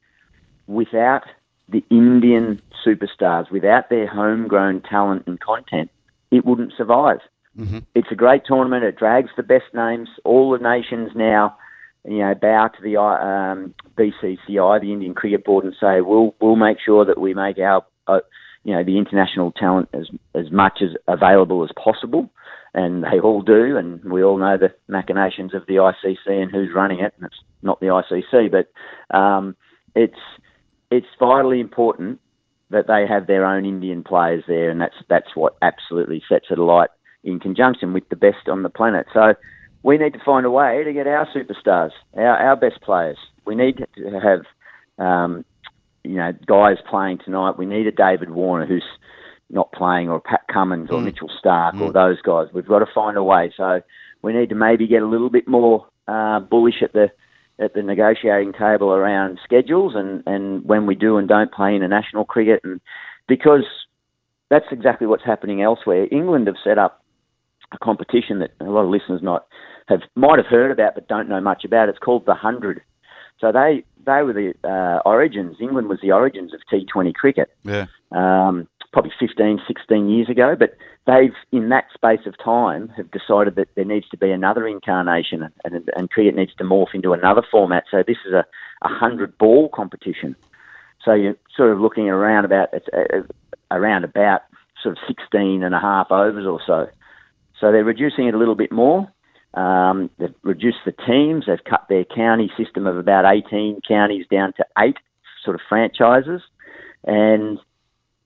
without 0.67 1.23
the 1.69 1.83
Indian 1.89 2.61
superstars, 2.85 3.49
without 3.51 3.89
their 3.89 4.07
homegrown 4.07 4.81
talent 4.81 5.23
and 5.27 5.39
content, 5.39 5.89
it 6.31 6.45
wouldn't 6.45 6.73
survive. 6.77 7.19
It's 7.95 8.11
a 8.11 8.15
great 8.15 8.45
tournament. 8.45 8.83
It 8.83 8.97
drags 8.97 9.29
the 9.37 9.43
best 9.43 9.65
names. 9.73 10.09
All 10.23 10.51
the 10.51 10.57
nations 10.57 11.11
now, 11.15 11.55
you 12.05 12.19
know, 12.19 12.33
bow 12.33 12.69
to 12.69 12.81
the 12.81 12.97
um, 12.97 13.73
BCCI, 13.95 14.81
the 14.81 14.91
Indian 14.91 15.13
Cricket 15.13 15.45
Board, 15.45 15.65
and 15.65 15.75
say 15.79 16.01
we'll 16.01 16.35
we'll 16.41 16.55
make 16.55 16.77
sure 16.83 17.05
that 17.05 17.19
we 17.19 17.33
make 17.33 17.59
our, 17.59 17.85
uh, 18.07 18.19
you 18.63 18.73
know, 18.73 18.83
the 18.83 18.97
international 18.97 19.51
talent 19.51 19.89
as 19.93 20.07
as 20.33 20.51
much 20.51 20.81
as 20.81 20.89
available 21.07 21.63
as 21.63 21.69
possible. 21.81 22.29
And 22.75 23.03
they 23.03 23.19
all 23.19 23.43
do, 23.43 23.77
and 23.77 24.03
we 24.03 24.23
all 24.23 24.37
know 24.37 24.57
the 24.57 24.73
machinations 24.87 25.53
of 25.53 25.65
the 25.67 25.75
ICC 25.75 26.27
and 26.27 26.51
who's 26.51 26.73
running 26.73 26.99
it. 26.99 27.13
And 27.17 27.27
it's 27.27 27.39
not 27.61 27.79
the 27.79 27.87
ICC, 27.87 28.51
but 28.51 29.15
um, 29.15 29.55
it's 29.95 30.17
it's 30.89 31.07
vitally 31.19 31.59
important 31.59 32.19
that 32.71 32.87
they 32.87 33.05
have 33.07 33.27
their 33.27 33.45
own 33.45 33.65
Indian 33.65 34.03
players 34.03 34.43
there, 34.47 34.71
and 34.71 34.81
that's 34.81 34.95
that's 35.07 35.35
what 35.35 35.55
absolutely 35.61 36.23
sets 36.27 36.47
it 36.49 36.57
alight 36.57 36.89
in 37.23 37.39
conjunction 37.39 37.93
with 37.93 38.07
the 38.09 38.15
best 38.15 38.49
on 38.49 38.63
the 38.63 38.69
planet. 38.69 39.05
So 39.13 39.35
we 39.83 39.97
need 39.97 40.13
to 40.13 40.23
find 40.25 40.45
a 40.45 40.51
way 40.51 40.83
to 40.83 40.93
get 40.93 41.07
our 41.07 41.27
superstars, 41.27 41.91
our, 42.15 42.37
our 42.37 42.55
best 42.55 42.81
players. 42.81 43.17
We 43.45 43.55
need 43.55 43.85
to 43.95 44.19
have, 44.19 44.41
um, 44.97 45.45
you 46.03 46.15
know, 46.15 46.31
guys 46.45 46.77
playing 46.89 47.19
tonight. 47.23 47.57
We 47.57 47.65
need 47.65 47.87
a 47.87 47.91
David 47.91 48.31
Warner 48.31 48.65
who's 48.65 48.83
not 49.53 49.71
playing, 49.71 50.09
or 50.09 50.19
Pat 50.19 50.41
Cummins, 50.51 50.89
or 50.91 50.99
Mitchell 50.99 51.29
Starc, 51.43 51.79
or 51.79 51.91
those 51.91 52.21
guys. 52.21 52.47
We've 52.53 52.67
got 52.67 52.79
to 52.79 52.87
find 52.93 53.17
a 53.17 53.23
way. 53.23 53.53
So 53.55 53.81
we 54.21 54.33
need 54.33 54.49
to 54.49 54.55
maybe 54.55 54.87
get 54.87 55.01
a 55.01 55.07
little 55.07 55.29
bit 55.29 55.47
more 55.47 55.87
uh, 56.07 56.39
bullish 56.39 56.81
at 56.81 56.93
the 56.93 57.11
at 57.59 57.75
the 57.75 57.83
negotiating 57.83 58.51
table 58.53 58.91
around 58.91 59.39
schedules 59.43 59.93
and, 59.95 60.23
and 60.25 60.65
when 60.65 60.87
we 60.87 60.95
do 60.95 61.17
and 61.17 61.27
don't 61.27 61.51
play 61.51 61.75
international 61.75 62.25
cricket, 62.25 62.61
and 62.63 62.81
because 63.27 63.65
that's 64.49 64.65
exactly 64.71 65.07
what's 65.07 65.25
happening 65.25 65.61
elsewhere. 65.61 66.07
England 66.11 66.47
have 66.47 66.55
set 66.63 66.77
up 66.77 67.03
a 67.71 67.77
competition 67.77 68.39
that 68.39 68.51
a 68.59 68.65
lot 68.65 68.83
of 68.83 68.89
listeners 68.89 69.21
not 69.21 69.47
have 69.87 70.01
might 70.15 70.37
have 70.37 70.47
heard 70.47 70.71
about 70.71 70.95
but 70.95 71.07
don't 71.07 71.29
know 71.29 71.41
much 71.41 71.63
about. 71.63 71.89
It's 71.89 71.99
called 71.99 72.25
the 72.25 72.35
Hundred. 72.35 72.81
So 73.39 73.51
they 73.51 73.83
they 74.05 74.21
were 74.23 74.33
the 74.33 74.53
uh, 74.63 75.07
origins. 75.07 75.57
England 75.59 75.89
was 75.89 75.99
the 76.01 76.11
origins 76.11 76.53
of 76.53 76.61
T20 76.71 77.13
cricket. 77.13 77.49
Yeah. 77.63 77.87
Um, 78.11 78.67
probably 78.93 79.11
15, 79.19 79.59
16 79.67 80.09
years 80.09 80.29
ago, 80.29 80.55
but 80.57 80.77
they've 81.05 81.33
in 81.51 81.69
that 81.69 81.85
space 81.93 82.25
of 82.25 82.37
time 82.37 82.89
have 82.89 83.09
decided 83.11 83.55
that 83.55 83.67
there 83.75 83.83
needs 83.83 84.07
to 84.09 84.17
be 84.17 84.31
another 84.31 84.67
incarnation 84.67 85.49
and, 85.65 85.89
and 85.95 86.11
cricket 86.11 86.35
needs 86.35 86.53
to 86.55 86.63
morph 86.63 86.93
into 86.93 87.11
another 87.11 87.41
format. 87.51 87.83
So 87.89 88.03
this 88.05 88.17
is 88.25 88.33
a, 88.33 88.45
a 88.83 88.87
hundred 88.87 89.37
ball 89.37 89.69
competition. 89.69 90.35
So 91.03 91.13
you're 91.13 91.35
sort 91.57 91.71
of 91.71 91.81
looking 91.81 92.07
around 92.07 92.45
about 92.45 92.69
it's 92.71 92.87
uh, 92.93 93.23
around 93.71 94.05
about 94.05 94.43
sort 94.81 94.97
of 94.97 95.03
16 95.07 95.63
and 95.63 95.75
a 95.75 95.79
half 95.79 96.11
overs 96.11 96.45
or 96.45 96.61
so. 96.65 96.87
So 97.59 97.71
they're 97.71 97.83
reducing 97.83 98.27
it 98.27 98.35
a 98.35 98.37
little 98.37 98.55
bit 98.55 98.71
more. 98.71 99.11
Um, 99.55 100.09
they've 100.19 100.33
reduced 100.43 100.79
the 100.85 100.91
teams. 100.91 101.45
They've 101.47 101.63
cut 101.63 101.85
their 101.89 102.05
county 102.05 102.51
system 102.57 102.87
of 102.87 102.97
about 102.97 103.25
18 103.25 103.81
counties 103.87 104.25
down 104.29 104.53
to 104.53 104.65
eight 104.79 104.97
sort 105.43 105.55
of 105.55 105.61
franchises. 105.67 106.41
And 107.05 107.59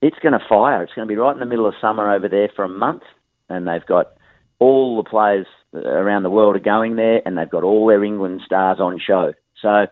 it's 0.00 0.18
going 0.20 0.38
to 0.38 0.44
fire. 0.48 0.82
It's 0.82 0.92
going 0.94 1.06
to 1.06 1.12
be 1.12 1.18
right 1.18 1.32
in 1.32 1.40
the 1.40 1.46
middle 1.46 1.66
of 1.66 1.74
summer 1.80 2.12
over 2.12 2.28
there 2.28 2.50
for 2.54 2.64
a 2.64 2.68
month. 2.68 3.02
And 3.48 3.66
they've 3.66 3.84
got 3.84 4.12
all 4.58 4.96
the 4.96 5.08
players 5.08 5.46
around 5.74 6.22
the 6.22 6.30
world 6.30 6.56
are 6.56 6.60
going 6.60 6.96
there, 6.96 7.22
and 7.24 7.36
they've 7.36 7.48
got 7.48 7.64
all 7.64 7.86
their 7.86 8.04
England 8.04 8.42
stars 8.44 8.80
on 8.80 8.98
show. 8.98 9.34
So 9.60 9.86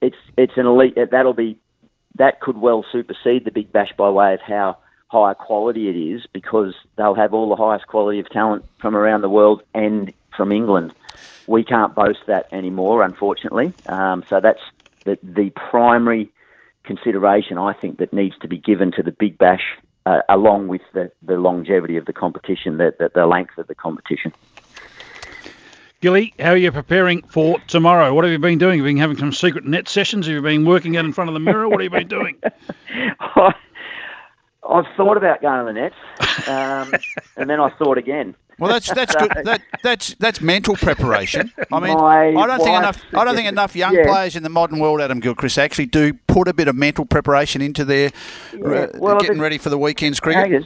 it's 0.00 0.16
it's 0.36 0.56
an 0.56 0.66
elite. 0.66 0.96
That'll 1.10 1.32
be 1.32 1.58
that 2.16 2.40
could 2.40 2.58
well 2.58 2.84
supersede 2.92 3.44
the 3.44 3.50
Big 3.50 3.72
Bash 3.72 3.92
by 3.96 4.10
way 4.10 4.34
of 4.34 4.40
how 4.40 4.78
high 5.08 5.34
quality 5.34 5.88
it 5.88 5.96
is 5.96 6.26
because 6.32 6.74
they'll 6.96 7.14
have 7.14 7.34
all 7.34 7.48
the 7.48 7.56
highest 7.56 7.86
quality 7.86 8.18
of 8.18 8.28
talent 8.30 8.64
from 8.78 8.96
around 8.96 9.20
the 9.20 9.28
world 9.28 9.62
and 9.74 10.12
from 10.34 10.52
England. 10.52 10.94
we 11.46 11.62
can't 11.62 11.94
boast 11.94 12.20
that 12.26 12.48
anymore, 12.52 13.02
unfortunately. 13.02 13.74
Um, 13.86 14.24
so 14.28 14.40
that's 14.40 14.62
the, 15.04 15.18
the 15.22 15.50
primary 15.50 16.30
consideration 16.84 17.58
I 17.58 17.72
think 17.72 17.98
that 17.98 18.12
needs 18.12 18.36
to 18.40 18.48
be 18.48 18.58
given 18.58 18.92
to 18.92 19.02
the 19.02 19.12
Big 19.12 19.38
Bash, 19.38 19.62
uh, 20.06 20.20
along 20.28 20.68
with 20.68 20.82
the, 20.92 21.10
the 21.22 21.36
longevity 21.36 21.96
of 21.96 22.06
the 22.06 22.12
competition, 22.12 22.78
the, 22.78 22.94
the, 22.98 23.10
the 23.14 23.26
length 23.26 23.58
of 23.58 23.66
the 23.66 23.74
competition. 23.74 24.32
Gilly, 26.00 26.34
how 26.40 26.50
are 26.50 26.56
you 26.56 26.72
preparing 26.72 27.22
for 27.22 27.60
tomorrow? 27.68 28.12
What 28.12 28.24
have 28.24 28.32
you 28.32 28.38
been 28.40 28.58
doing? 28.58 28.80
Have 28.80 28.86
you 28.86 28.90
been 28.94 28.96
having 28.96 29.18
some 29.18 29.32
secret 29.32 29.64
net 29.64 29.88
sessions? 29.88 30.26
Have 30.26 30.34
you 30.34 30.42
been 30.42 30.64
working 30.64 30.96
out 30.96 31.04
in 31.04 31.12
front 31.12 31.30
of 31.30 31.34
the 31.34 31.40
mirror? 31.40 31.68
What 31.68 31.80
have 31.80 31.92
you 31.92 31.98
been 31.98 32.08
doing? 32.08 32.42
I've 34.72 34.96
thought 34.96 35.16
about 35.16 35.42
going 35.42 35.66
to 35.66 35.72
the 35.72 35.80
Nets, 35.80 36.48
um, 36.48 36.92
and 37.36 37.50
then 37.50 37.60
I 37.60 37.70
thought 37.70 37.98
again. 37.98 38.34
Well, 38.58 38.72
that's 38.72 38.92
that's 38.92 39.14
good. 39.14 39.32
That, 39.44 39.62
that's 39.82 40.14
that's 40.16 40.40
mental 40.40 40.76
preparation. 40.76 41.52
I 41.72 41.80
mean, 41.80 41.96
My 41.96 42.28
I 42.28 42.46
don't 42.46 42.58
think 42.58 42.76
enough. 42.76 43.02
I 43.14 43.24
don't 43.24 43.34
think 43.34 43.48
enough 43.48 43.74
young 43.74 43.94
yeah. 43.94 44.04
players 44.06 44.36
in 44.36 44.42
the 44.42 44.48
modern 44.48 44.78
world, 44.78 45.00
Adam 45.00 45.20
Gilchrist, 45.20 45.58
actually 45.58 45.86
do 45.86 46.12
put 46.26 46.48
a 46.48 46.54
bit 46.54 46.68
of 46.68 46.76
mental 46.76 47.04
preparation 47.04 47.60
into 47.60 47.84
their 47.84 48.10
yeah. 48.52 48.66
uh, 48.66 48.88
well, 48.94 49.18
getting 49.18 49.40
ready 49.40 49.58
for 49.58 49.70
the 49.70 49.78
weekend's 49.78 50.20
cricket. 50.20 50.64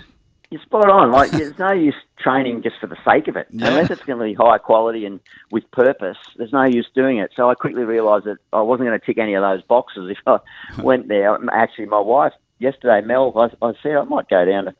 You're 0.51 0.63
spot 0.63 0.89
on. 0.89 1.11
Like, 1.11 1.33
there's 1.33 1.59
no 1.59 1.73
use 1.73 1.97
training 2.19 2.63
just 2.63 2.77
for 2.81 2.87
the 2.87 2.97
sake 3.05 3.27
of 3.27 3.37
it, 3.37 3.49
yeah. 3.51 3.67
unless 3.67 3.91
it's 3.91 4.03
going 4.03 4.19
to 4.19 4.25
be 4.25 4.35
high 4.35 4.59
quality 4.59 5.05
and 5.05 5.19
with 5.51 5.69
purpose. 5.73 6.19
There's 6.37 6.53
no 6.53 6.63
use 6.65 6.89
doing 6.95 7.19
it. 7.19 7.33
So 7.35 7.51
I 7.51 7.55
quickly 7.55 7.83
realised 7.83 8.27
that 8.27 8.39
I 8.53 8.63
wasn't 8.63 8.89
going 8.89 8.99
to 8.99 9.05
tick 9.05 9.19
any 9.19 9.35
of 9.35 9.43
those 9.43 9.63
boxes 9.63 10.11
if 10.11 10.19
I 10.27 10.39
went 10.83 11.09
there. 11.09 11.37
Actually, 11.51 11.87
my 11.87 11.99
wife 11.99 12.33
yesterday, 12.59 13.01
Mel, 13.07 13.33
I, 13.37 13.67
I 13.67 13.73
said 13.83 13.97
I 13.97 14.05
might 14.05 14.29
go 14.29 14.45
down 14.45 14.67
to 14.67 14.75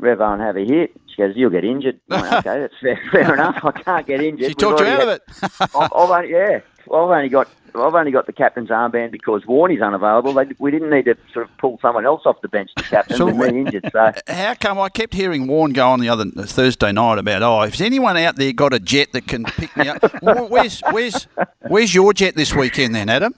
Revo 0.00 0.32
and 0.32 0.42
have 0.42 0.56
a 0.56 0.64
hit. 0.64 0.92
She 1.08 1.22
goes, 1.22 1.34
"You'll 1.36 1.50
get 1.50 1.64
injured." 1.64 2.00
Went, 2.08 2.24
okay, 2.26 2.60
that's 2.60 2.74
fair, 2.80 3.00
fair 3.12 3.34
enough. 3.34 3.58
I 3.62 3.72
can't 3.72 4.06
get 4.06 4.20
injured. 4.20 4.48
She 4.48 4.54
talked 4.54 4.80
you 4.80 4.86
out 4.86 5.00
had, 5.00 5.08
of 5.08 5.14
it. 5.14 5.22
I've, 5.60 5.92
I've 5.92 6.10
only, 6.10 6.30
yeah, 6.30 6.60
I've 6.86 6.92
only 6.92 7.28
got 7.28 7.48
I've 7.74 7.94
only 7.94 8.10
got 8.10 8.26
the 8.26 8.32
captain's 8.32 8.68
armband 8.68 9.12
because 9.12 9.46
Warney's 9.46 9.80
unavailable. 9.80 10.34
They, 10.34 10.46
we 10.58 10.70
didn't 10.70 10.90
need 10.90 11.06
to 11.06 11.16
sort 11.32 11.48
of 11.48 11.56
pull 11.56 11.78
someone 11.80 12.04
else 12.04 12.22
off 12.26 12.40
the 12.42 12.48
bench 12.48 12.70
to 12.76 12.82
captain 12.84 13.16
so 13.16 13.26
me 13.26 13.48
injured. 13.48 13.88
So 13.92 14.12
how 14.26 14.54
come 14.54 14.78
I 14.78 14.88
kept 14.88 15.14
hearing 15.14 15.46
Warne 15.46 15.72
go 15.72 15.88
on 15.88 16.00
the 16.00 16.08
other 16.08 16.24
Thursday 16.24 16.92
night 16.92 17.18
about 17.18 17.42
oh, 17.42 17.62
if 17.62 17.80
anyone 17.80 18.16
out 18.16 18.36
there 18.36 18.52
got 18.52 18.74
a 18.74 18.78
jet 18.78 19.12
that 19.12 19.26
can 19.26 19.44
pick 19.44 19.74
me 19.76 19.88
up, 19.88 20.02
where's 20.50 20.80
where's 20.90 21.26
where's 21.68 21.94
your 21.94 22.12
jet 22.12 22.34
this 22.34 22.54
weekend 22.54 22.94
then, 22.94 23.08
Adam? 23.08 23.34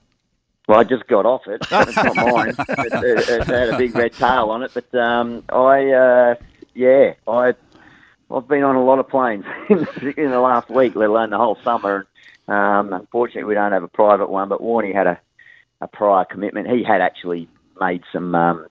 Well, 0.66 0.80
I 0.80 0.85
just 0.85 1.06
got 1.06 1.26
off 1.26 1.47
it. 1.47 1.62
It's 1.71 1.97
not 1.97 2.16
mine. 2.16 2.54
It, 2.59 2.92
it, 2.92 3.28
it, 3.28 3.47
had 3.47 3.68
a 3.71 3.78
big 3.78 3.94
red 3.94 4.12
tail 4.14 4.50
on 4.50 4.62
it, 4.62 4.73
but 4.73 4.94
um, 4.94 5.42
I, 5.50 5.90
uh, 5.90 6.35
yeah, 6.75 7.14
I, 7.28 7.54
I've 8.30 8.49
been 8.49 8.62
on 8.62 8.76
a 8.76 8.85
lot 8.85 8.99
of 8.99 9.09
planes 9.09 9.44
in 9.68 10.30
the 10.30 10.40
last 10.40 10.71
week, 10.71 10.97
let 10.97 11.11
alone 11.11 11.30
the 11.30 11.38
whole 11.38 11.59
summer. 11.62 12.06
Um, 12.49 12.92
unfortunately, 12.92 13.44
we 13.44 13.54
don't 13.54 13.73
have 13.73 13.83
a 13.83 13.88
private 13.88 14.30
one, 14.30 14.49
but 14.49 14.61
Warney 14.61 14.94
had 14.94 15.06
a, 15.06 15.21
a 15.80 15.88
prior 15.88 16.25
commitment. 16.25 16.68
He 16.68 16.83
had 16.83 17.00
actually 17.00 17.49
made 17.80 18.02
some 18.12 18.35
um, 18.35 18.66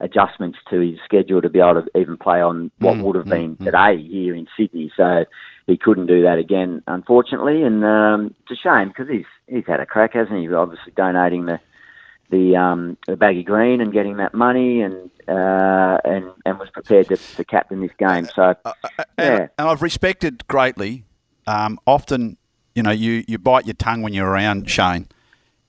adjustments 0.00 0.58
to 0.70 0.80
his 0.80 0.98
schedule 1.04 1.42
to 1.42 1.48
be 1.48 1.58
able 1.58 1.82
to 1.82 1.98
even 1.98 2.16
play 2.16 2.40
on 2.40 2.70
what 2.78 2.96
mm, 2.96 3.02
would 3.02 3.16
have 3.16 3.26
mm, 3.26 3.30
been 3.30 3.56
mm, 3.56 3.64
today 3.64 4.02
here 4.02 4.34
in 4.34 4.46
Sydney. 4.56 4.92
So 4.96 5.24
he 5.66 5.76
couldn't 5.76 6.06
do 6.06 6.22
that 6.22 6.38
again, 6.38 6.82
unfortunately, 6.86 7.62
and 7.62 7.84
um, 7.84 8.34
it's 8.40 8.58
a 8.58 8.62
shame 8.62 8.88
because 8.88 9.08
he's 9.08 9.26
he's 9.46 9.66
had 9.66 9.80
a 9.80 9.86
crack, 9.86 10.14
hasn't 10.14 10.38
he? 10.38 10.52
Obviously 10.52 10.92
donating 10.96 11.46
the 11.46 11.60
the 12.30 12.56
um, 12.56 12.96
the 13.06 13.16
baggy 13.16 13.42
green 13.42 13.80
and 13.80 13.92
getting 13.92 14.18
that 14.18 14.34
money 14.34 14.82
and 14.82 15.10
uh, 15.26 15.98
and 16.04 16.30
and 16.46 16.58
was 16.58 16.70
prepared 16.70 17.08
to, 17.08 17.16
to 17.16 17.44
captain 17.44 17.80
this 17.80 17.90
game. 17.98 18.28
So 18.34 18.42
uh, 18.42 18.54
uh, 18.64 18.72
uh 18.98 19.04
yeah, 19.18 19.48
and 19.58 19.68
I've 19.68 19.82
respected 19.82 20.46
greatly. 20.46 21.04
Um, 21.46 21.80
often 21.86 22.36
you 22.78 22.84
know, 22.84 22.92
you, 22.92 23.24
you 23.26 23.38
bite 23.38 23.66
your 23.66 23.74
tongue 23.74 24.02
when 24.02 24.12
you're 24.12 24.28
around 24.28 24.70
Shane. 24.70 25.08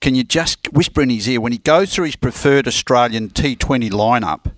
Can 0.00 0.14
you 0.14 0.24
just 0.24 0.72
whisper 0.72 1.02
in 1.02 1.10
his 1.10 1.28
ear 1.28 1.40
when 1.40 1.52
he 1.52 1.58
goes 1.58 1.94
through 1.94 2.06
his 2.06 2.16
preferred 2.16 2.66
Australian 2.66 3.28
T20 3.28 3.90
lineup 3.90 4.52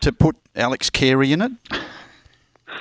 to 0.00 0.12
put 0.12 0.36
Alex 0.54 0.90
Carey 0.90 1.32
in 1.32 1.40
it? 1.40 1.52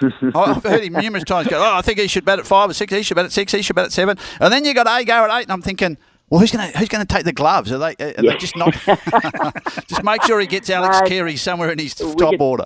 I've 0.36 0.62
heard 0.62 0.84
him 0.84 0.94
numerous 0.94 1.24
times 1.24 1.48
go, 1.48 1.58
oh, 1.58 1.76
I 1.78 1.82
think 1.82 2.00
he 2.00 2.08
should 2.08 2.26
bat 2.26 2.38
at 2.38 2.46
five 2.46 2.70
or 2.70 2.74
six, 2.74 2.92
he 2.92 3.02
should 3.02 3.16
bat 3.16 3.26
at 3.26 3.32
six, 3.32 3.54
he 3.54 3.62
should 3.62 3.78
bat 3.78 3.86
at 3.86 3.92
seven. 3.94 4.18
And 4.42 4.52
then 4.52 4.66
you 4.66 4.74
got 4.74 4.88
Agar 4.88 5.30
at 5.30 5.40
eight, 5.40 5.44
and 5.44 5.54
I'm 5.54 5.62
thinking, 5.62 5.98
well, 6.30 6.42
who's 6.42 6.52
going 6.52 6.70
to 6.70 6.78
who's 6.78 6.90
going 6.90 7.06
to 7.06 7.14
take 7.14 7.24
the 7.24 7.32
gloves? 7.32 7.72
Are 7.72 7.78
they, 7.78 7.96
are 8.04 8.14
yeah. 8.22 8.32
they 8.32 8.38
just 8.38 8.58
not? 8.58 8.74
just 9.88 10.04
make 10.04 10.24
sure 10.24 10.40
he 10.40 10.48
gets 10.48 10.70
Alex 10.70 11.08
Carey 11.08 11.38
somewhere 11.38 11.72
in 11.72 11.80
his 11.80 11.94
top 11.94 12.42
order 12.42 12.66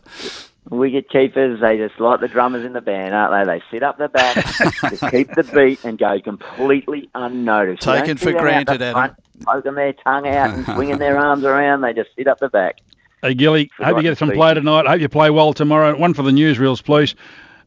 wicket 0.69 1.09
keepers, 1.09 1.59
they 1.61 1.77
just 1.77 1.99
like 1.99 2.19
the 2.19 2.27
drummers 2.27 2.65
in 2.65 2.73
the 2.73 2.81
band, 2.81 3.13
aren't 3.13 3.47
they? 3.47 3.59
They 3.59 3.63
sit 3.71 3.83
up 3.83 3.97
the 3.97 4.09
back, 4.09 4.35
to 4.35 5.09
keep 5.11 5.33
the 5.33 5.43
beat, 5.53 5.83
and 5.83 5.97
go 5.97 6.19
completely 6.21 7.09
unnoticed. 7.15 7.81
Taken 7.81 8.17
for 8.17 8.31
granted, 8.31 8.81
Adam. 8.81 9.15
poking 9.43 9.75
their 9.75 9.93
tongue 9.93 10.27
out 10.27 10.53
and 10.53 10.65
swinging 10.65 10.97
their 10.97 11.17
arms 11.17 11.43
around. 11.43 11.81
They 11.81 11.93
just 11.93 12.09
sit 12.15 12.27
up 12.27 12.39
the 12.39 12.49
back. 12.49 12.81
Hey, 13.21 13.33
Gilly, 13.33 13.69
hope 13.77 13.97
you 13.97 14.03
get 14.03 14.17
some 14.17 14.31
play 14.31 14.53
tonight. 14.53 14.87
Hope 14.87 15.01
you 15.01 15.09
play 15.09 15.29
well 15.29 15.53
tomorrow. 15.53 15.97
One 15.97 16.13
for 16.13 16.23
the 16.23 16.31
newsreels, 16.31 16.83
please. 16.83 17.15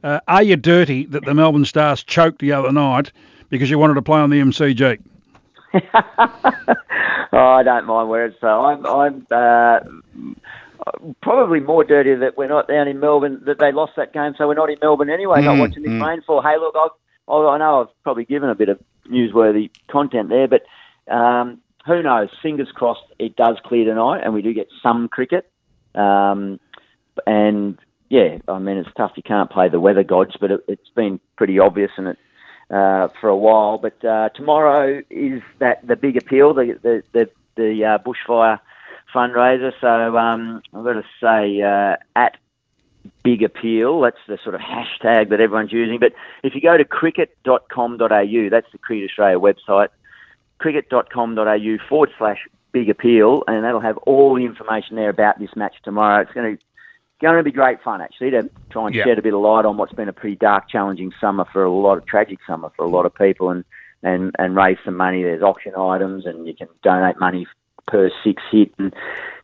Uh, 0.03 0.21
are 0.27 0.43
you 0.43 0.57
dirty 0.57 1.05
that 1.07 1.25
the 1.25 1.35
Melbourne 1.35 1.65
Stars 1.65 2.03
choked 2.03 2.41
the 2.41 2.53
other 2.53 2.73
night 2.73 3.13
because 3.51 3.71
you 3.71 3.79
wanted 3.79 3.95
to 3.95 4.03
play 4.03 4.19
on 4.19 4.31
the 4.31 4.41
MCG? 4.41 4.99
oh, 5.75 5.79
I 7.33 7.63
don't 7.63 7.87
mind 7.87 8.09
where 8.09 8.27
it's 8.27 8.41
so. 8.41 8.49
I'm, 8.49 8.87
I'm 8.87 9.27
uh, 9.31 9.81
probably 11.21 11.61
more 11.61 11.85
dirty 11.85 12.15
that 12.15 12.37
we're 12.37 12.49
not 12.49 12.69
down 12.69 12.89
in 12.89 13.01
Melbourne, 13.01 13.43
that 13.47 13.59
they 13.59 13.73
lost 13.73 13.93
that 13.97 14.13
game, 14.13 14.35
so 14.37 14.47
we're 14.47 14.55
not 14.55 14.71
in 14.71 14.79
Melbourne 14.81 15.11
anyway, 15.11 15.41
mm, 15.41 15.45
not 15.45 15.59
watching 15.59 15.83
this 15.83 15.93
mm. 15.93 16.07
rainfall. 16.07 16.43
Hey, 16.43 16.57
look, 16.59 16.75
I, 16.77 17.33
I 17.33 17.59
know 17.59 17.83
I've 17.83 18.03
probably 18.03 18.25
given 18.25 18.49
a 18.49 18.55
bit 18.55 18.69
of 18.69 18.81
newsworthy 19.11 19.71
content 19.89 20.29
there, 20.29 20.49
but 20.49 20.63
um, 21.13 21.61
who 21.87 22.03
knows? 22.03 22.29
Fingers 22.43 22.71
crossed 22.75 23.05
it 23.19 23.37
does 23.37 23.57
clear 23.65 23.85
tonight 23.85 24.21
and 24.25 24.35
we 24.35 24.43
do 24.43 24.55
get 24.55 24.69
some 24.83 25.09
cricket. 25.09 25.51
Um, 25.95 26.61
and 27.27 27.79
yeah, 28.09 28.39
I 28.49 28.59
mean, 28.59 28.77
it's 28.77 28.91
tough. 28.97 29.13
You 29.17 29.23
can't 29.23 29.51
play 29.51 29.69
the 29.69 29.81
weather 29.81 30.05
gods, 30.05 30.37
but 30.41 30.51
it, 30.51 30.61
has 30.69 30.79
been 30.95 31.21
pretty 31.37 31.59
obvious 31.59 31.91
and 31.97 32.09
it, 32.09 32.19
uh, 32.71 33.09
for 33.21 33.29
a 33.29 33.37
while. 33.37 33.79
But 33.79 34.05
uh, 34.05 34.31
tomorrow 34.31 35.03
is 35.11 35.43
that 35.59 35.87
the 35.87 35.97
big 35.97 36.17
appeal, 36.17 36.55
the 36.55 36.79
the 36.83 37.03
the, 37.13 37.31
the 37.57 37.85
uh, 37.85 37.99
bushfire 37.99 38.61
fundraiser. 39.15 39.73
So 39.81 40.17
um, 40.17 40.63
I've 40.75 40.85
got 40.85 40.95
to 40.95 41.05
say, 41.21 41.63
uh, 41.63 41.97
at 42.17 42.37
Big 43.23 43.43
Appeal, 43.43 44.01
that's 44.01 44.19
the 44.27 44.39
sort 44.43 44.55
of 44.55 44.61
hashtag 44.61 45.31
that 45.31 45.41
everyone's 45.41 45.73
using. 45.73 45.99
But 45.99 46.13
if 46.43 46.55
you 46.55 46.61
go 46.61 46.77
to 46.77 46.85
cricket.com.au, 46.85 48.49
that's 48.51 48.73
the 48.73 48.79
Cricket 48.79 49.11
Australia 49.11 49.39
website, 49.39 49.89
cricket.com.au 50.59 51.79
forward 51.89 52.11
slash 52.19 52.39
Big 52.73 52.89
Appeal, 52.89 53.45
and 53.47 53.65
that'll 53.65 53.81
have 53.81 53.99
all 53.99 54.35
the 54.35 54.45
information 54.45 54.97
there 54.97 55.11
about 55.11 55.39
this 55.39 55.55
match 55.57 55.75
tomorrow. 55.85 56.23
It's 56.23 56.33
going 56.33 56.57
to 56.57 56.63
going 57.21 57.37
to 57.37 57.45
be 57.45 57.53
great 57.53 57.81
fun 57.83 58.01
actually 58.01 58.31
to 58.31 58.51
try 58.71 58.87
and 58.87 58.95
yeah. 58.95 59.05
shed 59.05 59.19
a 59.19 59.23
bit 59.23 59.33
of 59.33 59.41
light 59.41 59.65
on 59.65 59.77
what's 59.77 59.93
been 59.93 60.09
a 60.09 60.13
pretty 60.13 60.35
dark, 60.35 60.69
challenging 60.69 61.13
summer 61.21 61.45
for 61.53 61.63
a 61.63 61.71
lot 61.71 61.97
of 61.97 62.05
tragic 62.05 62.41
summer 62.47 62.73
for 62.77 62.85
a 62.85 62.89
lot 62.89 63.07
of 63.07 63.15
people, 63.15 63.51
and 63.51 63.65
and 64.03 64.35
and 64.39 64.57
raise 64.57 64.79
some 64.85 64.97
money. 64.97 65.23
There's 65.23 65.43
auction 65.43 65.75
items, 65.77 66.27
and 66.27 66.47
you 66.47 66.55
can 66.55 66.69
donate 66.83 67.21
money 67.21 67.47
per 67.87 68.11
six 68.25 68.43
hit, 68.51 68.73
and 68.79 68.95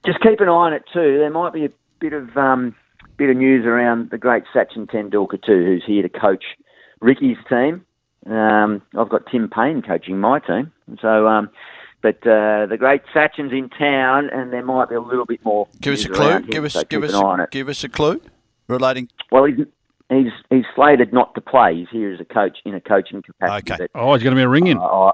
just 0.06 0.20
keep 0.20 0.40
an 0.40 0.48
eye 0.48 0.52
on 0.52 0.72
it 0.72 0.82
too. 0.92 1.18
There 1.18 1.30
might 1.30 1.52
be 1.52 1.64
a 1.64 1.70
bit 2.00 2.12
of 2.12 2.36
um, 2.36 2.74
bit 3.16 3.30
of 3.30 3.36
news 3.36 3.66
around 3.66 4.10
the 4.10 4.18
great 4.18 4.44
Sachin 4.54 4.86
Tendulkar 4.86 5.42
too, 5.42 5.64
who's 5.64 5.84
here 5.86 6.02
to 6.02 6.08
coach 6.08 6.44
Ricky's 7.00 7.38
team. 7.48 7.84
Um, 8.26 8.82
I've 8.96 9.08
got 9.08 9.26
Tim 9.30 9.48
Paine 9.48 9.82
coaching 9.82 10.18
my 10.18 10.38
team, 10.40 10.72
so. 11.00 11.26
Um, 11.26 11.50
but 12.00 12.24
uh, 12.24 12.66
the 12.66 12.76
great 12.78 13.02
Sachin's 13.12 13.52
in 13.52 13.68
town, 13.70 14.30
and 14.32 14.52
there 14.52 14.64
might 14.64 14.88
be 14.88 14.94
a 14.94 15.00
little 15.00 15.24
bit 15.24 15.44
more. 15.44 15.66
Give 15.80 15.94
us 15.94 16.04
a 16.04 16.08
clue. 16.08 16.30
Him, 16.30 16.46
give 16.46 16.64
us, 16.64 16.74
so 16.74 16.84
give 16.84 17.02
us, 17.02 17.12
a, 17.12 17.48
give 17.50 17.68
us 17.68 17.82
a 17.82 17.88
clue 17.88 18.20
relating. 18.68 19.08
Well, 19.32 19.46
he's 19.46 19.66
he's 20.08 20.32
he's 20.48 20.64
slated 20.76 21.12
not 21.12 21.34
to 21.34 21.40
play. 21.40 21.74
He's 21.74 21.88
here 21.90 22.12
as 22.12 22.20
a 22.20 22.24
coach 22.24 22.58
in 22.64 22.74
a 22.74 22.80
coaching 22.80 23.20
capacity. 23.22 23.72
Okay. 23.72 23.88
But, 23.92 24.00
oh, 24.00 24.14
he's 24.14 24.22
going 24.22 24.34
to 24.34 24.38
be 24.38 24.44
a 24.44 24.48
ring 24.48 24.68
in. 24.68 24.78
I, 24.78 25.10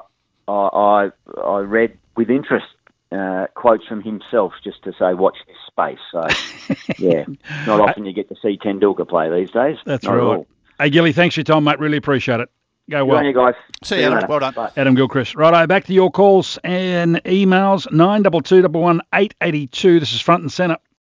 I, 0.47 0.52
I 0.52 1.11
I 1.43 1.59
read 1.61 1.97
with 2.16 2.28
interest 2.28 2.66
uh, 3.14 3.47
quotes 3.54 3.87
from 3.87 4.02
himself 4.02 4.52
just 4.62 4.83
to 4.85 4.92
say, 4.99 5.14
watch 5.14 5.37
this 5.47 5.56
space. 5.66 5.99
So, 6.11 6.26
yeah, 6.99 7.25
not 7.66 7.80
often 7.80 8.04
you 8.04 8.12
get 8.12 8.28
to 8.28 8.37
see 8.42 8.59
Tendulkar 8.59 9.09
play 9.09 9.30
these 9.30 9.50
days. 9.50 9.76
That's 9.85 10.04
not 10.04 10.14
right. 10.14 10.47
Hey, 10.78 10.90
Gilly, 10.90 11.12
thanks 11.12 11.35
for 11.35 11.40
your 11.40 11.44
time, 11.44 11.64
mate. 11.64 11.78
Really 11.78 11.97
appreciate 11.97 12.40
it. 12.40 12.50
Go 12.90 13.04
well. 13.06 13.25
you 13.25 13.33
guys. 13.33 13.54
See, 13.83 13.94
See 13.94 14.00
you, 14.02 14.12
Adam. 14.12 14.28
Well 14.28 14.40
done. 14.40 14.52
Bye. 14.52 14.71
Adam 14.76 14.94
Gilchrist. 14.94 15.35
Righto, 15.35 15.66
back 15.66 15.85
to 15.85 15.94
your 15.94 16.11
calls 16.11 16.59
and 16.64 17.16
emails. 17.25 17.90
922 17.90 19.00
882. 19.14 20.00
This 20.00 20.12
is 20.12 20.21
front 20.21 20.42
and 20.42 20.52
centre. 20.52 20.76